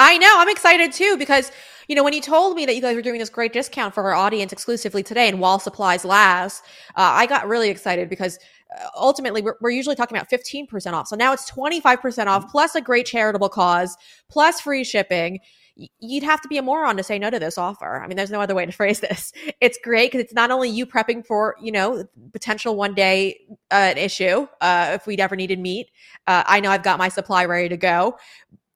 I 0.00 0.18
know. 0.18 0.34
I'm 0.36 0.48
excited 0.48 0.90
too 0.90 1.16
because 1.16 1.52
you 1.86 1.94
know 1.94 2.02
when 2.02 2.12
you 2.12 2.20
told 2.20 2.56
me 2.56 2.66
that 2.66 2.74
you 2.74 2.82
guys 2.82 2.96
were 2.96 3.02
doing 3.02 3.20
this 3.20 3.30
great 3.30 3.52
discount 3.52 3.94
for 3.94 4.02
our 4.02 4.14
audience 4.14 4.52
exclusively 4.52 5.04
today, 5.04 5.28
and 5.28 5.38
while 5.38 5.60
supplies 5.60 6.04
last, 6.04 6.64
uh, 6.96 7.02
I 7.14 7.26
got 7.26 7.46
really 7.46 7.70
excited 7.70 8.08
because 8.08 8.40
uh, 8.76 8.88
ultimately 8.96 9.42
we're, 9.42 9.54
we're, 9.60 9.70
usually 9.70 9.94
talking 9.94 10.16
about 10.16 10.28
15% 10.28 10.92
off. 10.92 11.06
So 11.06 11.14
now 11.14 11.32
it's 11.32 11.48
25% 11.48 12.26
off 12.26 12.50
plus 12.50 12.74
a 12.74 12.80
great 12.80 13.06
charitable 13.06 13.48
cause 13.48 13.96
plus 14.28 14.60
free 14.60 14.82
shipping 14.82 15.38
you'd 15.76 16.22
have 16.22 16.40
to 16.40 16.48
be 16.48 16.56
a 16.56 16.62
moron 16.62 16.96
to 16.96 17.02
say 17.02 17.18
no 17.18 17.30
to 17.30 17.38
this 17.38 17.58
offer. 17.58 18.00
I 18.02 18.06
mean, 18.06 18.16
there's 18.16 18.30
no 18.30 18.40
other 18.40 18.54
way 18.54 18.64
to 18.66 18.72
phrase 18.80 19.00
this. 19.00 19.32
It's 19.60 19.78
great 19.82 20.10
because 20.10 20.24
it's 20.24 20.34
not 20.34 20.50
only 20.50 20.68
you 20.68 20.86
prepping 20.86 21.24
for, 21.24 21.56
you 21.60 21.72
know, 21.72 22.04
potential 22.32 22.76
one 22.76 22.94
day 22.94 23.40
uh, 23.70 23.94
issue 23.96 24.46
uh, 24.60 24.92
if 24.94 25.06
we'd 25.06 25.20
ever 25.20 25.36
needed 25.36 25.58
meat. 25.58 25.90
Uh, 26.26 26.44
I 26.46 26.60
know 26.60 26.70
I've 26.70 26.82
got 26.82 26.98
my 26.98 27.08
supply 27.08 27.44
ready 27.44 27.68
to 27.68 27.76
go. 27.76 28.18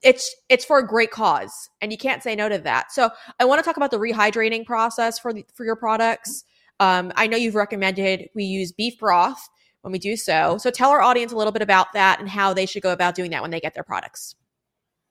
It's 0.03 0.35
it's 0.49 0.65
for 0.65 0.79
a 0.79 0.87
great 0.87 1.11
cause, 1.11 1.69
and 1.83 1.93
you 1.93 1.99
can't 1.99 2.23
say 2.23 2.35
no 2.35 2.49
to 2.49 2.57
that. 2.59 2.91
So 2.91 3.11
I 3.39 3.45
want 3.45 3.59
to 3.59 3.65
talk 3.65 3.77
about 3.77 3.91
the 3.91 3.99
rehydrating 3.99 4.65
process 4.65 5.19
for 5.19 5.35
the, 5.35 5.45
for 5.53 5.67
your 5.67 5.77
products. 5.77 6.45
Um, 6.79 7.13
I 7.17 7.27
know 7.27 7.37
you've 7.37 7.55
recommended 7.55 8.31
we 8.35 8.45
use 8.45 8.73
beef 8.73 8.99
broth 8.99 9.51
when 9.83 9.93
we 9.93 9.99
do 9.99 10.17
so. 10.17 10.57
So 10.59 10.71
tell 10.71 10.91
our 10.91 11.03
audience 11.03 11.33
a 11.33 11.37
little 11.37 11.53
bit 11.53 11.61
about 11.61 11.93
that 11.93 12.19
and 12.19 12.31
how 12.31 12.55
they 12.55 12.65
should 12.65 12.83
go 12.83 12.93
about 12.93 13.15
doing 13.15 13.31
that 13.33 13.43
when 13.43 13.51
they 13.51 13.61
get 13.61 13.75
their 13.75 13.85
products. 13.85 14.37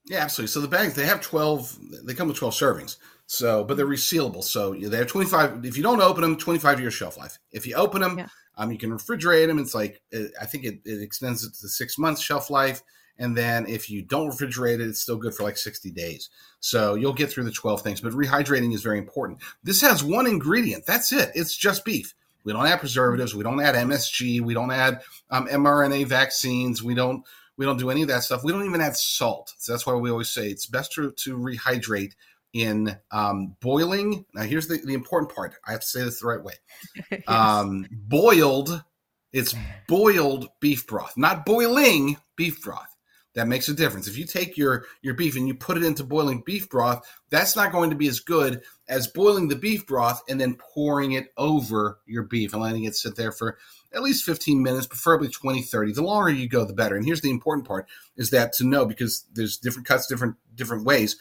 Yeah, 0.09 0.23
absolutely. 0.23 0.51
So 0.51 0.59
the 0.59 0.67
bags 0.67 0.95
they 0.95 1.05
have 1.05 1.21
twelve. 1.21 1.77
They 2.03 2.15
come 2.15 2.27
with 2.27 2.37
twelve 2.37 2.55
servings. 2.55 2.97
So, 3.27 3.63
but 3.63 3.77
they're 3.77 3.85
resealable. 3.85 4.43
So 4.43 4.73
they 4.73 4.97
have 4.97 5.07
twenty 5.07 5.29
five. 5.29 5.63
If 5.63 5.77
you 5.77 5.83
don't 5.83 6.01
open 6.01 6.23
them, 6.23 6.35
twenty 6.35 6.59
five 6.59 6.81
year 6.81 6.89
shelf 6.89 7.15
life. 7.15 7.37
If 7.51 7.67
you 7.67 7.75
open 7.75 8.01
them, 8.01 8.17
yeah. 8.17 8.27
um, 8.57 8.71
you 8.71 8.79
can 8.79 8.89
refrigerate 8.89 9.45
them. 9.47 9.59
It's 9.59 9.75
like 9.75 10.01
I 10.41 10.45
think 10.45 10.65
it, 10.65 10.79
it 10.83 11.01
extends 11.03 11.43
it 11.43 11.53
to 11.61 11.69
six 11.69 11.99
months 11.99 12.21
shelf 12.21 12.49
life. 12.49 12.81
And 13.19 13.37
then 13.37 13.67
if 13.67 13.89
you 13.89 14.01
don't 14.01 14.31
refrigerate 14.31 14.75
it, 14.75 14.87
it's 14.87 15.01
still 15.01 15.17
good 15.17 15.35
for 15.35 15.43
like 15.43 15.57
60 15.57 15.91
days. 15.91 16.29
So 16.61 16.95
you'll 16.95 17.11
get 17.11 17.29
through 17.29 17.43
the 17.43 17.51
12 17.51 17.81
things. 17.81 17.99
But 17.99 18.13
rehydrating 18.13 18.73
is 18.73 18.81
very 18.81 18.97
important. 18.97 19.39
This 19.61 19.81
has 19.81 20.01
one 20.01 20.25
ingredient. 20.25 20.85
That's 20.85 21.11
it. 21.11 21.29
It's 21.35 21.53
just 21.55 21.83
beef. 21.83 22.15
We 22.45 22.53
don't 22.53 22.65
add 22.65 22.79
preservatives. 22.79 23.35
We 23.35 23.43
don't 23.43 23.59
add 23.59 23.75
MSG. 23.75 24.39
We 24.39 24.53
don't 24.53 24.71
add 24.71 25.01
um, 25.29 25.47
mRNA 25.47 26.07
vaccines. 26.07 26.81
We 26.81 26.95
don't 26.95 27.25
we 27.59 27.65
don't 27.65 27.77
do 27.77 27.89
any 27.89 28.01
of 28.01 28.07
that 28.07 28.23
stuff. 28.23 28.41
We 28.45 28.53
don't 28.53 28.65
even 28.65 28.79
add 28.79 28.95
salt. 28.95 29.53
So 29.57 29.73
that's 29.73 29.85
why 29.85 29.93
we 29.93 30.09
always 30.09 30.29
say 30.29 30.47
it's 30.47 30.65
best 30.65 30.93
to, 30.93 31.11
to 31.11 31.37
rehydrate 31.37 32.13
in 32.53 32.97
um, 33.11 33.57
boiling. 33.59 34.25
Now, 34.33 34.43
here's 34.43 34.67
the, 34.67 34.77
the 34.77 34.93
important 34.93 35.35
part. 35.35 35.55
I 35.67 35.73
have 35.73 35.81
to 35.81 35.85
say 35.85 36.01
this 36.01 36.21
the 36.21 36.27
right 36.27 36.41
way. 36.41 36.53
yes. 37.11 37.21
um, 37.27 37.85
boiled, 37.91 38.81
it's 39.33 39.53
boiled 39.89 40.47
beef 40.61 40.87
broth, 40.87 41.15
not 41.17 41.45
boiling 41.45 42.15
beef 42.37 42.61
broth. 42.61 42.95
That 43.35 43.47
makes 43.47 43.69
a 43.69 43.73
difference. 43.73 44.07
If 44.07 44.17
you 44.17 44.25
take 44.25 44.57
your 44.57 44.85
your 45.01 45.13
beef 45.13 45.35
and 45.35 45.47
you 45.47 45.53
put 45.53 45.77
it 45.77 45.83
into 45.83 46.03
boiling 46.03 46.41
beef 46.45 46.67
broth, 46.67 47.07
that's 47.29 47.55
not 47.55 47.71
going 47.71 47.91
to 47.91 47.95
be 47.95 48.07
as 48.07 48.19
good 48.19 48.63
as 48.87 49.07
boiling 49.07 49.47
the 49.47 49.55
beef 49.55 49.85
broth 49.85 50.23
and 50.27 50.41
then 50.41 50.55
pouring 50.55 51.11
it 51.11 51.31
over 51.37 51.99
your 52.07 52.23
beef 52.23 52.53
and 52.53 52.61
letting 52.61 52.85
it 52.85 52.95
sit 52.95 53.15
there 53.15 53.31
for 53.31 53.57
at 53.93 54.01
least 54.01 54.25
15 54.25 54.61
minutes, 54.61 54.87
preferably 54.87 55.29
20, 55.29 55.61
30. 55.61 55.93
The 55.93 56.01
longer 56.01 56.31
you 56.31 56.49
go, 56.49 56.65
the 56.65 56.73
better. 56.73 56.95
And 56.95 57.05
here's 57.05 57.21
the 57.21 57.29
important 57.29 57.67
part 57.67 57.87
is 58.17 58.31
that 58.31 58.53
to 58.53 58.63
know 58.63 58.85
because 58.85 59.25
there's 59.33 59.57
different 59.57 59.87
cuts, 59.87 60.07
different 60.07 60.35
different 60.55 60.85
ways. 60.85 61.15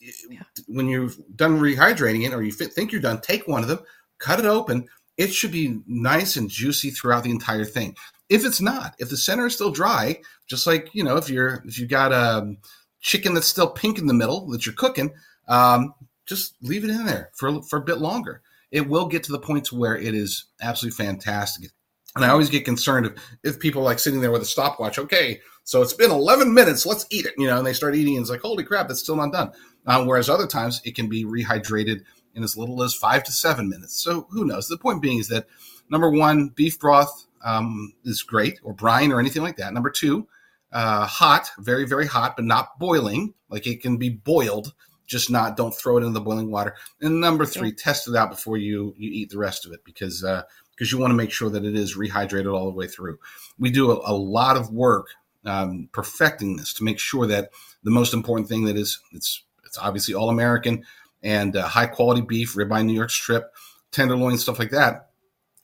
Yeah. 0.00 0.42
When 0.66 0.88
you've 0.88 1.16
done 1.34 1.60
rehydrating 1.60 2.26
it 2.26 2.34
or 2.34 2.42
you 2.42 2.50
think 2.50 2.90
you're 2.90 3.00
done, 3.00 3.20
take 3.20 3.46
one 3.46 3.62
of 3.62 3.68
them, 3.68 3.80
cut 4.18 4.40
it 4.40 4.46
open. 4.46 4.88
It 5.16 5.32
should 5.32 5.52
be 5.52 5.80
nice 5.86 6.36
and 6.36 6.50
juicy 6.50 6.90
throughout 6.90 7.22
the 7.22 7.30
entire 7.30 7.64
thing. 7.64 7.94
If 8.32 8.46
it's 8.46 8.62
not, 8.62 8.94
if 8.98 9.10
the 9.10 9.16
center 9.18 9.44
is 9.44 9.54
still 9.54 9.70
dry, 9.70 10.18
just 10.46 10.66
like 10.66 10.88
you 10.94 11.04
know, 11.04 11.18
if 11.18 11.28
you're 11.28 11.62
if 11.66 11.78
you 11.78 11.86
got 11.86 12.12
a 12.12 12.56
chicken 13.02 13.34
that's 13.34 13.46
still 13.46 13.68
pink 13.68 13.98
in 13.98 14.06
the 14.06 14.14
middle 14.14 14.48
that 14.48 14.64
you're 14.64 14.74
cooking, 14.74 15.12
um, 15.48 15.92
just 16.24 16.54
leave 16.62 16.82
it 16.82 16.88
in 16.90 17.04
there 17.04 17.30
for 17.34 17.60
for 17.62 17.78
a 17.78 17.84
bit 17.84 17.98
longer. 17.98 18.40
It 18.70 18.88
will 18.88 19.06
get 19.06 19.22
to 19.24 19.32
the 19.32 19.38
point 19.38 19.70
where 19.70 19.98
it 19.98 20.14
is 20.14 20.46
absolutely 20.62 21.04
fantastic. 21.04 21.72
And 22.16 22.24
I 22.24 22.30
always 22.30 22.48
get 22.48 22.64
concerned 22.64 23.04
if, 23.04 23.12
if 23.42 23.60
people 23.60 23.82
like 23.82 23.98
sitting 23.98 24.22
there 24.22 24.30
with 24.30 24.40
a 24.40 24.46
stopwatch. 24.46 24.98
Okay, 24.98 25.40
so 25.64 25.82
it's 25.82 25.92
been 25.92 26.10
11 26.10 26.54
minutes. 26.54 26.86
Let's 26.86 27.06
eat 27.10 27.26
it. 27.26 27.34
You 27.36 27.48
know, 27.48 27.58
and 27.58 27.66
they 27.66 27.74
start 27.74 27.94
eating, 27.94 28.16
and 28.16 28.22
it's 28.22 28.30
like, 28.30 28.40
holy 28.40 28.64
crap, 28.64 28.88
that's 28.88 29.00
still 29.00 29.16
not 29.16 29.32
done. 29.32 29.52
Uh, 29.86 30.04
whereas 30.06 30.30
other 30.30 30.46
times 30.46 30.80
it 30.86 30.94
can 30.94 31.08
be 31.08 31.24
rehydrated 31.24 32.00
in 32.34 32.42
as 32.42 32.56
little 32.56 32.82
as 32.82 32.94
five 32.94 33.24
to 33.24 33.32
seven 33.32 33.68
minutes. 33.68 34.02
So 34.02 34.26
who 34.30 34.46
knows? 34.46 34.68
The 34.68 34.78
point 34.78 35.02
being 35.02 35.18
is 35.18 35.28
that 35.28 35.46
number 35.90 36.08
one, 36.08 36.48
beef 36.48 36.78
broth 36.78 37.26
um, 37.44 37.92
is 38.04 38.22
great, 38.22 38.60
or 38.62 38.72
brine, 38.72 39.12
or 39.12 39.20
anything 39.20 39.42
like 39.42 39.56
that. 39.56 39.72
Number 39.72 39.90
two, 39.90 40.28
uh, 40.72 41.06
hot, 41.06 41.50
very, 41.58 41.86
very 41.86 42.06
hot, 42.06 42.36
but 42.36 42.44
not 42.44 42.78
boiling. 42.78 43.34
Like 43.48 43.66
it 43.66 43.82
can 43.82 43.96
be 43.96 44.08
boiled, 44.08 44.72
just 45.06 45.30
not. 45.30 45.56
Don't 45.56 45.74
throw 45.74 45.98
it 45.98 46.04
in 46.04 46.12
the 46.12 46.20
boiling 46.20 46.50
water. 46.50 46.74
And 47.00 47.20
number 47.20 47.44
three, 47.44 47.68
yeah. 47.68 47.74
test 47.78 48.08
it 48.08 48.16
out 48.16 48.30
before 48.30 48.56
you 48.56 48.94
you 48.96 49.10
eat 49.12 49.30
the 49.30 49.38
rest 49.38 49.66
of 49.66 49.72
it 49.72 49.84
because 49.84 50.24
uh, 50.24 50.42
because 50.70 50.90
you 50.90 50.98
want 50.98 51.10
to 51.10 51.16
make 51.16 51.30
sure 51.30 51.50
that 51.50 51.64
it 51.64 51.76
is 51.76 51.96
rehydrated 51.96 52.52
all 52.52 52.66
the 52.66 52.76
way 52.76 52.86
through. 52.86 53.18
We 53.58 53.70
do 53.70 53.90
a, 53.90 54.10
a 54.10 54.14
lot 54.14 54.56
of 54.56 54.72
work 54.72 55.08
um, 55.44 55.88
perfecting 55.92 56.56
this 56.56 56.72
to 56.74 56.84
make 56.84 56.98
sure 56.98 57.26
that 57.26 57.50
the 57.82 57.90
most 57.90 58.14
important 58.14 58.48
thing 58.48 58.64
that 58.64 58.76
is 58.76 59.00
it's 59.12 59.42
it's 59.64 59.78
obviously 59.78 60.14
all 60.14 60.28
American 60.28 60.84
and 61.22 61.56
uh, 61.56 61.66
high 61.66 61.86
quality 61.86 62.20
beef, 62.20 62.54
ribeye, 62.54 62.84
New 62.84 62.94
York 62.94 63.10
strip, 63.10 63.54
tenderloin, 63.90 64.38
stuff 64.38 64.58
like 64.58 64.70
that. 64.70 65.10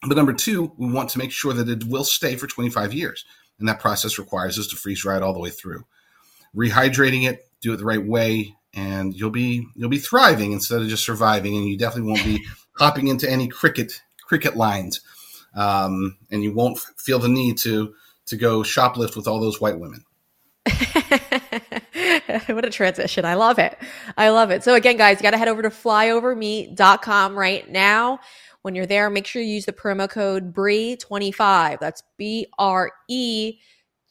But 0.02 0.16
number 0.16 0.32
two, 0.32 0.72
we 0.76 0.92
want 0.92 1.10
to 1.10 1.18
make 1.18 1.32
sure 1.32 1.52
that 1.52 1.68
it 1.68 1.84
will 1.84 2.04
stay 2.04 2.36
for 2.36 2.46
25 2.46 2.92
years. 2.92 3.24
And 3.58 3.68
that 3.68 3.80
process 3.80 4.18
requires 4.18 4.58
us 4.58 4.68
to 4.68 4.76
freeze 4.76 5.02
dry 5.02 5.16
it 5.16 5.22
all 5.22 5.32
the 5.32 5.40
way 5.40 5.50
through. 5.50 5.84
Rehydrating 6.54 7.28
it, 7.28 7.48
do 7.60 7.72
it 7.72 7.78
the 7.78 7.84
right 7.84 8.04
way, 8.04 8.54
and 8.72 9.14
you'll 9.14 9.30
be 9.30 9.66
you'll 9.74 9.90
be 9.90 9.98
thriving 9.98 10.52
instead 10.52 10.80
of 10.80 10.88
just 10.88 11.04
surviving. 11.04 11.56
And 11.56 11.66
you 11.66 11.76
definitely 11.76 12.10
won't 12.10 12.24
be 12.24 12.46
hopping 12.78 13.08
into 13.08 13.28
any 13.28 13.48
cricket 13.48 14.00
cricket 14.22 14.56
lines, 14.56 15.00
um, 15.54 16.16
and 16.30 16.42
you 16.42 16.52
won't 16.52 16.78
feel 16.78 17.18
the 17.18 17.28
need 17.28 17.58
to 17.58 17.94
to 18.26 18.36
go 18.36 18.60
shoplift 18.60 19.16
with 19.16 19.26
all 19.26 19.40
those 19.40 19.60
white 19.60 19.78
women. 19.78 20.04
what 22.46 22.64
a 22.64 22.70
transition. 22.70 23.24
I 23.24 23.34
love 23.34 23.58
it. 23.58 23.76
I 24.16 24.28
love 24.30 24.50
it. 24.50 24.62
So 24.62 24.74
again, 24.74 24.96
guys, 24.96 25.18
you 25.18 25.22
got 25.22 25.30
to 25.30 25.38
head 25.38 25.48
over 25.48 25.62
to 25.62 25.70
flyovermeat.com 25.70 27.38
right 27.38 27.68
now. 27.70 28.20
When 28.68 28.74
you're 28.74 28.84
there, 28.84 29.08
make 29.08 29.26
sure 29.26 29.40
you 29.40 29.54
use 29.54 29.64
the 29.64 29.72
promo 29.72 30.06
code 30.10 30.52
BRE25. 30.52 31.80
That's 31.80 32.02
B 32.18 32.48
R 32.58 32.92
E 33.08 33.58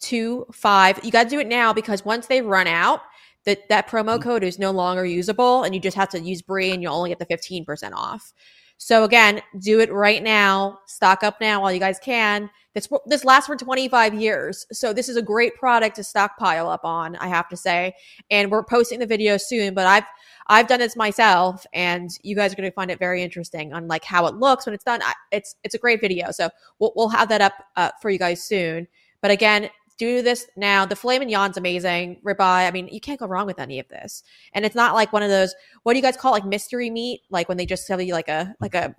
25. 0.03 0.99
You 1.03 1.11
got 1.11 1.25
to 1.25 1.29
do 1.29 1.39
it 1.39 1.45
now 1.45 1.73
because 1.73 2.03
once 2.03 2.25
they 2.25 2.41
run 2.41 2.65
out, 2.65 3.01
that, 3.45 3.69
that 3.69 3.87
promo 3.87 4.15
mm-hmm. 4.15 4.23
code 4.23 4.43
is 4.43 4.57
no 4.57 4.71
longer 4.71 5.05
usable 5.05 5.61
and 5.61 5.75
you 5.75 5.79
just 5.79 5.95
have 5.95 6.09
to 6.09 6.19
use 6.19 6.41
BRE 6.41 6.63
and 6.63 6.81
you'll 6.81 6.95
only 6.95 7.09
get 7.09 7.19
the 7.19 7.27
15% 7.27 7.93
off. 7.93 8.33
So 8.77 9.03
again, 9.03 9.41
do 9.59 9.79
it 9.79 9.91
right 9.91 10.21
now. 10.21 10.79
Stock 10.85 11.23
up 11.23 11.41
now 11.41 11.61
while 11.61 11.71
you 11.71 11.79
guys 11.79 11.99
can. 11.99 12.49
This 12.73 12.87
this 13.07 13.25
lasts 13.25 13.47
for 13.47 13.55
25 13.55 14.13
years. 14.13 14.67
So 14.71 14.93
this 14.93 15.09
is 15.09 15.17
a 15.17 15.21
great 15.21 15.55
product 15.55 15.95
to 15.95 16.03
stockpile 16.03 16.69
up 16.69 16.85
on, 16.85 17.15
I 17.15 17.27
have 17.27 17.49
to 17.49 17.57
say. 17.57 17.95
And 18.29 18.51
we're 18.51 18.63
posting 18.63 18.99
the 18.99 19.07
video 19.07 19.37
soon, 19.37 19.73
but 19.73 19.87
I've 19.87 20.03
I've 20.45 20.67
done 20.67 20.79
this 20.79 20.95
myself 20.95 21.65
and 21.73 22.11
you 22.21 22.35
guys 22.35 22.53
are 22.53 22.55
going 22.55 22.69
to 22.69 22.75
find 22.75 22.91
it 22.91 22.99
very 22.99 23.23
interesting 23.23 23.73
on 23.73 23.87
like 23.87 24.03
how 24.03 24.27
it 24.27 24.35
looks 24.35 24.67
when 24.67 24.75
it's 24.75 24.83
done. 24.83 25.01
It's 25.31 25.55
it's 25.63 25.73
a 25.73 25.79
great 25.79 25.99
video. 25.99 26.29
So 26.29 26.49
we'll 26.77 26.93
we'll 26.95 27.09
have 27.09 27.29
that 27.29 27.41
up 27.41 27.53
uh, 27.75 27.89
for 27.99 28.11
you 28.11 28.19
guys 28.19 28.43
soon. 28.43 28.87
But 29.21 29.31
again, 29.31 29.69
do 29.97 30.21
this 30.21 30.47
now. 30.55 30.85
The 30.85 30.95
filet 30.95 31.19
mignon's 31.19 31.57
amazing. 31.57 32.21
Ribeye. 32.23 32.67
I 32.67 32.71
mean, 32.71 32.87
you 32.91 32.99
can't 32.99 33.19
go 33.19 33.27
wrong 33.27 33.45
with 33.45 33.59
any 33.59 33.79
of 33.79 33.87
this. 33.89 34.23
And 34.53 34.65
it's 34.65 34.75
not 34.75 34.93
like 34.93 35.11
one 35.13 35.23
of 35.23 35.29
those. 35.29 35.55
What 35.83 35.93
do 35.93 35.99
you 35.99 36.03
guys 36.03 36.17
call 36.17 36.33
it, 36.33 36.39
like 36.39 36.45
mystery 36.45 36.89
meat? 36.89 37.21
Like 37.29 37.49
when 37.49 37.57
they 37.57 37.65
just 37.65 37.85
sell 37.85 37.99
you 38.01 38.13
like 38.13 38.29
a 38.29 38.55
like 38.59 38.75
a 38.75 38.95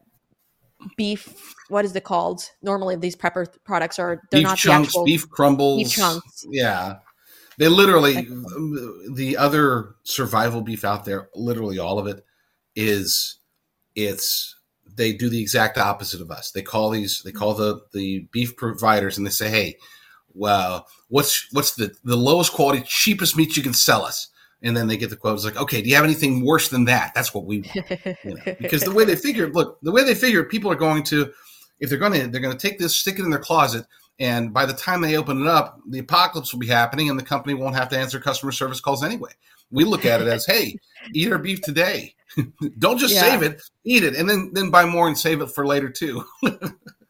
beef. 0.96 1.54
What 1.68 1.84
is 1.84 1.94
it 1.94 2.04
called? 2.04 2.42
Normally, 2.62 2.96
these 2.96 3.16
prepper 3.16 3.46
products 3.64 3.98
are 3.98 4.22
they're 4.30 4.40
beef 4.40 4.46
not 4.46 4.58
chunks, 4.58 4.92
the 4.92 5.02
beef 5.04 5.28
crumbles, 5.28 5.82
beef 5.82 5.92
chunks. 5.92 6.46
Yeah, 6.50 6.96
they 7.58 7.68
literally 7.68 8.28
the 9.12 9.36
other 9.38 9.94
survival 10.04 10.62
beef 10.62 10.84
out 10.84 11.04
there. 11.04 11.28
Literally, 11.34 11.78
all 11.78 11.98
of 11.98 12.06
it 12.06 12.24
is 12.74 13.38
it's 13.94 14.56
they 14.96 15.12
do 15.12 15.28
the 15.28 15.40
exact 15.40 15.78
opposite 15.78 16.20
of 16.20 16.30
us. 16.30 16.50
They 16.50 16.62
call 16.62 16.90
these 16.90 17.22
they 17.22 17.32
call 17.32 17.54
the 17.54 17.80
the 17.92 18.28
beef 18.32 18.56
providers 18.56 19.18
and 19.18 19.26
they 19.26 19.30
say, 19.30 19.48
hey 19.50 19.76
well, 20.38 20.86
what's 21.08 21.48
what's 21.52 21.74
the 21.74 21.94
the 22.04 22.16
lowest 22.16 22.52
quality, 22.52 22.82
cheapest 22.86 23.36
meat 23.36 23.56
you 23.56 23.62
can 23.62 23.74
sell 23.74 24.04
us? 24.04 24.28
And 24.60 24.76
then 24.76 24.88
they 24.88 24.96
get 24.96 25.10
the 25.10 25.16
quote. 25.16 25.36
It's 25.36 25.44
like, 25.44 25.56
okay, 25.56 25.82
do 25.82 25.88
you 25.88 25.94
have 25.94 26.04
anything 26.04 26.44
worse 26.44 26.68
than 26.68 26.86
that? 26.86 27.12
That's 27.14 27.32
what 27.32 27.44
we 27.44 27.60
want. 27.60 28.16
You 28.24 28.34
know? 28.34 28.56
because 28.58 28.82
the 28.82 28.90
way 28.90 29.04
they 29.04 29.14
figure, 29.14 29.48
look, 29.52 29.78
the 29.82 29.92
way 29.92 30.02
they 30.02 30.16
figure, 30.16 30.42
people 30.42 30.68
are 30.72 30.76
going 30.76 31.04
to, 31.04 31.30
if 31.78 31.88
they're 31.88 31.98
going 31.98 32.12
to, 32.14 32.26
they're 32.26 32.40
going 32.40 32.56
to 32.56 32.68
take 32.68 32.76
this, 32.76 32.96
stick 32.96 33.20
it 33.20 33.22
in 33.22 33.30
their 33.30 33.38
closet, 33.38 33.86
and 34.18 34.52
by 34.52 34.66
the 34.66 34.72
time 34.72 35.00
they 35.00 35.16
open 35.16 35.42
it 35.42 35.46
up, 35.46 35.80
the 35.88 36.00
apocalypse 36.00 36.52
will 36.52 36.58
be 36.58 36.66
happening, 36.66 37.08
and 37.08 37.18
the 37.18 37.24
company 37.24 37.54
won't 37.54 37.76
have 37.76 37.88
to 37.90 37.98
answer 37.98 38.18
customer 38.18 38.50
service 38.50 38.80
calls 38.80 39.04
anyway. 39.04 39.30
We 39.70 39.84
look 39.84 40.04
at 40.04 40.20
it 40.20 40.26
as, 40.26 40.44
hey, 40.44 40.76
eat 41.14 41.30
our 41.30 41.38
beef 41.38 41.60
today. 41.60 42.14
Don't 42.78 42.98
just 42.98 43.14
yeah. 43.14 43.20
save 43.20 43.42
it, 43.42 43.62
eat 43.84 44.02
it, 44.02 44.16
and 44.16 44.28
then 44.28 44.50
then 44.52 44.70
buy 44.70 44.84
more 44.84 45.06
and 45.06 45.16
save 45.16 45.40
it 45.40 45.50
for 45.50 45.66
later 45.66 45.88
too. 45.88 46.24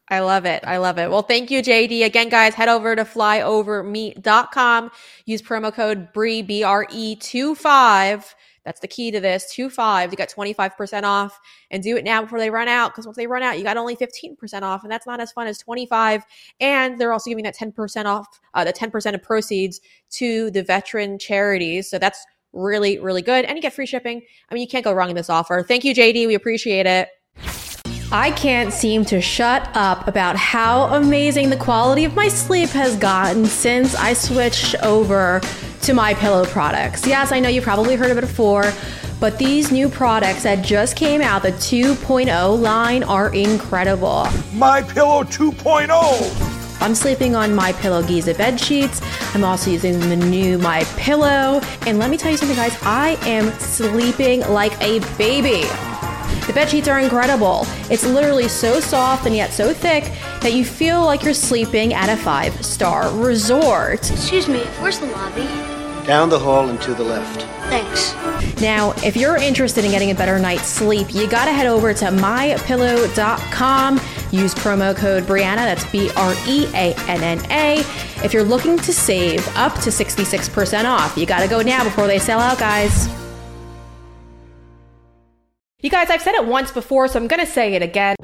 I 0.09 0.19
love 0.21 0.45
it. 0.45 0.63
I 0.65 0.77
love 0.77 0.97
it. 0.97 1.09
Well, 1.09 1.21
thank 1.21 1.51
you, 1.51 1.61
JD. 1.61 2.03
Again, 2.03 2.29
guys, 2.29 2.55
head 2.55 2.67
over 2.67 2.95
to 2.95 3.03
flyovermeat.com. 3.03 4.91
Use 5.25 5.41
promo 5.41 5.73
code 5.73 6.11
BRE, 6.13 6.41
B 6.41 6.63
R 6.63 6.87
E 6.91 7.15
25. 7.15 8.35
That's 8.65 8.79
the 8.81 8.87
key 8.87 9.11
to 9.11 9.19
this. 9.19 9.51
2 9.53 9.69
5 9.69 10.09
to 10.09 10.15
get 10.15 10.33
25% 10.35 11.03
off 11.03 11.39
and 11.71 11.81
do 11.81 11.95
it 11.95 12.03
now 12.03 12.21
before 12.21 12.39
they 12.39 12.49
run 12.49 12.67
out. 12.67 12.91
Because 12.91 13.05
once 13.05 13.17
they 13.17 13.27
run 13.27 13.41
out, 13.41 13.57
you 13.57 13.63
got 13.63 13.77
only 13.77 13.95
15% 13.95 14.61
off. 14.63 14.83
And 14.83 14.91
that's 14.91 15.07
not 15.07 15.19
as 15.19 15.31
fun 15.31 15.47
as 15.47 15.57
25. 15.59 16.23
And 16.59 16.99
they're 16.99 17.13
also 17.13 17.29
giving 17.29 17.45
that 17.45 17.55
10% 17.55 18.05
off, 18.05 18.27
uh, 18.53 18.63
the 18.63 18.73
10% 18.73 19.15
of 19.15 19.23
proceeds 19.23 19.79
to 20.11 20.51
the 20.51 20.63
veteran 20.63 21.17
charities. 21.19 21.89
So 21.89 21.97
that's 21.99 22.25
really, 22.51 22.99
really 22.99 23.21
good. 23.21 23.45
And 23.45 23.55
you 23.55 23.61
get 23.61 23.73
free 23.73 23.85
shipping. 23.85 24.21
I 24.49 24.53
mean, 24.53 24.61
you 24.61 24.67
can't 24.67 24.83
go 24.83 24.93
wrong 24.93 25.09
in 25.09 25.15
this 25.15 25.29
offer. 25.29 25.63
Thank 25.67 25.83
you, 25.83 25.93
JD. 25.93 26.27
We 26.27 26.35
appreciate 26.35 26.85
it. 26.85 27.09
I 28.11 28.31
can't 28.31 28.73
seem 28.73 29.05
to 29.05 29.21
shut 29.21 29.69
up 29.75 30.07
about 30.07 30.35
how 30.35 30.85
amazing 30.95 31.51
the 31.51 31.57
quality 31.57 32.05
of 32.05 32.15
my 32.15 32.27
sleep 32.27 32.69
has 32.69 32.95
gotten 32.95 33.45
since 33.45 33.93
I 33.93 34.13
switched 34.13 34.73
over 34.81 35.41
to 35.81 35.93
my 35.93 36.15
pillow 36.15 36.43
products. 36.45 37.05
Yes, 37.05 37.31
I 37.31 37.39
know 37.39 37.49
you 37.49 37.61
probably 37.61 37.95
heard 37.95 38.09
of 38.09 38.17
it 38.17 38.21
before, 38.21 38.73
but 39.19 39.37
these 39.37 39.71
new 39.71 39.89
products 39.89 40.41
that 40.41 40.65
just 40.65 40.95
came 40.95 41.21
out, 41.21 41.43
the 41.43 41.51
2.0 41.51 42.59
line, 42.59 43.03
are 43.03 43.31
incredible. 43.31 44.27
My 44.53 44.81
Pillow 44.81 45.23
2.0 45.23 46.81
I'm 46.81 46.95
sleeping 46.95 47.35
on 47.35 47.53
my 47.53 47.73
Pillow 47.73 48.01
Giza 48.01 48.33
bed 48.33 48.59
sheets. 48.59 49.01
I'm 49.35 49.43
also 49.43 49.69
using 49.69 49.99
the 49.99 50.15
new 50.15 50.57
My 50.57 50.83
Pillow, 50.97 51.61
and 51.85 51.99
let 51.99 52.09
me 52.09 52.17
tell 52.17 52.31
you 52.31 52.37
something, 52.37 52.57
guys. 52.57 52.75
I 52.81 53.19
am 53.27 53.51
sleeping 53.59 54.39
like 54.47 54.81
a 54.81 54.99
baby. 55.17 55.67
The 56.49 56.55
bed 56.55 56.71
sheets 56.71 56.87
are 56.87 56.99
incredible. 56.99 57.67
It's 57.91 58.03
literally 58.03 58.47
so 58.47 58.79
soft 58.79 59.27
and 59.27 59.35
yet 59.35 59.51
so 59.53 59.71
thick 59.71 60.05
that 60.41 60.51
you 60.51 60.65
feel 60.65 61.05
like 61.05 61.21
you're 61.21 61.31
sleeping 61.31 61.93
at 61.93 62.09
a 62.09 62.17
five 62.17 62.65
star 62.65 63.15
resort. 63.15 64.09
Excuse 64.09 64.47
me, 64.47 64.61
where's 64.79 64.97
the 64.97 65.05
lobby? 65.05 65.45
Down 66.07 66.27
the 66.27 66.39
hall 66.39 66.69
and 66.69 66.81
to 66.81 66.95
the 66.95 67.03
left. 67.03 67.43
Thanks. 67.69 68.15
Now, 68.59 68.93
if 69.03 69.15
you're 69.15 69.37
interested 69.37 69.85
in 69.85 69.91
getting 69.91 70.09
a 70.09 70.15
better 70.15 70.39
night's 70.39 70.65
sleep, 70.65 71.13
you 71.13 71.29
gotta 71.29 71.51
head 71.51 71.67
over 71.67 71.93
to 71.93 72.05
mypillow.com. 72.05 74.01
Use 74.31 74.55
promo 74.55 74.95
code 74.97 75.25
Breanna, 75.25 75.57
that's 75.57 75.85
B 75.91 76.09
R 76.15 76.33
E 76.47 76.65
A 76.73 76.95
N 77.07 77.21
N 77.21 77.51
A. 77.51 77.81
If 78.25 78.33
you're 78.33 78.43
looking 78.43 78.75
to 78.77 78.91
save 78.91 79.47
up 79.55 79.75
to 79.81 79.91
66% 79.91 80.85
off, 80.85 81.15
you 81.15 81.27
gotta 81.27 81.47
go 81.47 81.61
now 81.61 81.83
before 81.83 82.07
they 82.07 82.17
sell 82.17 82.39
out, 82.39 82.57
guys. 82.57 83.07
You 85.81 85.89
guys, 85.89 86.09
I've 86.09 86.21
said 86.21 86.35
it 86.35 86.45
once 86.45 86.73
before, 86.73 87.07
so 87.07 87.17
I'm 87.17 87.27
gonna 87.27 87.45
say 87.45 87.73
it 87.73 87.81
again. 87.81 88.17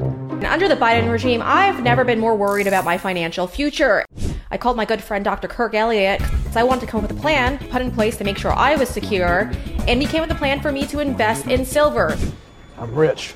Under 0.46 0.68
the 0.68 0.76
Biden 0.76 1.10
regime, 1.10 1.42
I've 1.42 1.82
never 1.82 2.04
been 2.04 2.20
more 2.20 2.36
worried 2.36 2.68
about 2.68 2.84
my 2.84 2.98
financial 2.98 3.48
future. 3.48 4.04
I 4.52 4.58
called 4.58 4.76
my 4.76 4.84
good 4.84 5.02
friend 5.02 5.24
Dr. 5.24 5.48
Kirk 5.48 5.74
Elliott 5.74 6.20
because 6.20 6.58
I 6.58 6.64
wanted 6.64 6.82
to 6.82 6.88
come 6.88 7.02
up 7.02 7.10
with 7.10 7.18
a 7.18 7.22
plan 7.22 7.58
put 7.70 7.82
in 7.82 7.92
place 7.92 8.18
to 8.18 8.26
make 8.26 8.38
sure 8.38 8.52
I 8.52 8.76
was 8.76 8.90
secure, 8.90 9.50
and 9.88 10.02
he 10.02 10.06
came 10.06 10.20
with 10.20 10.32
a 10.32 10.36
plan 10.36 10.60
for 10.60 10.74
me 10.74 10.86
to 10.88 11.00
invest 11.00 11.48
in 11.48 11.64
silver. 11.64 12.18
I'm 12.78 12.94
rich. 12.94 13.36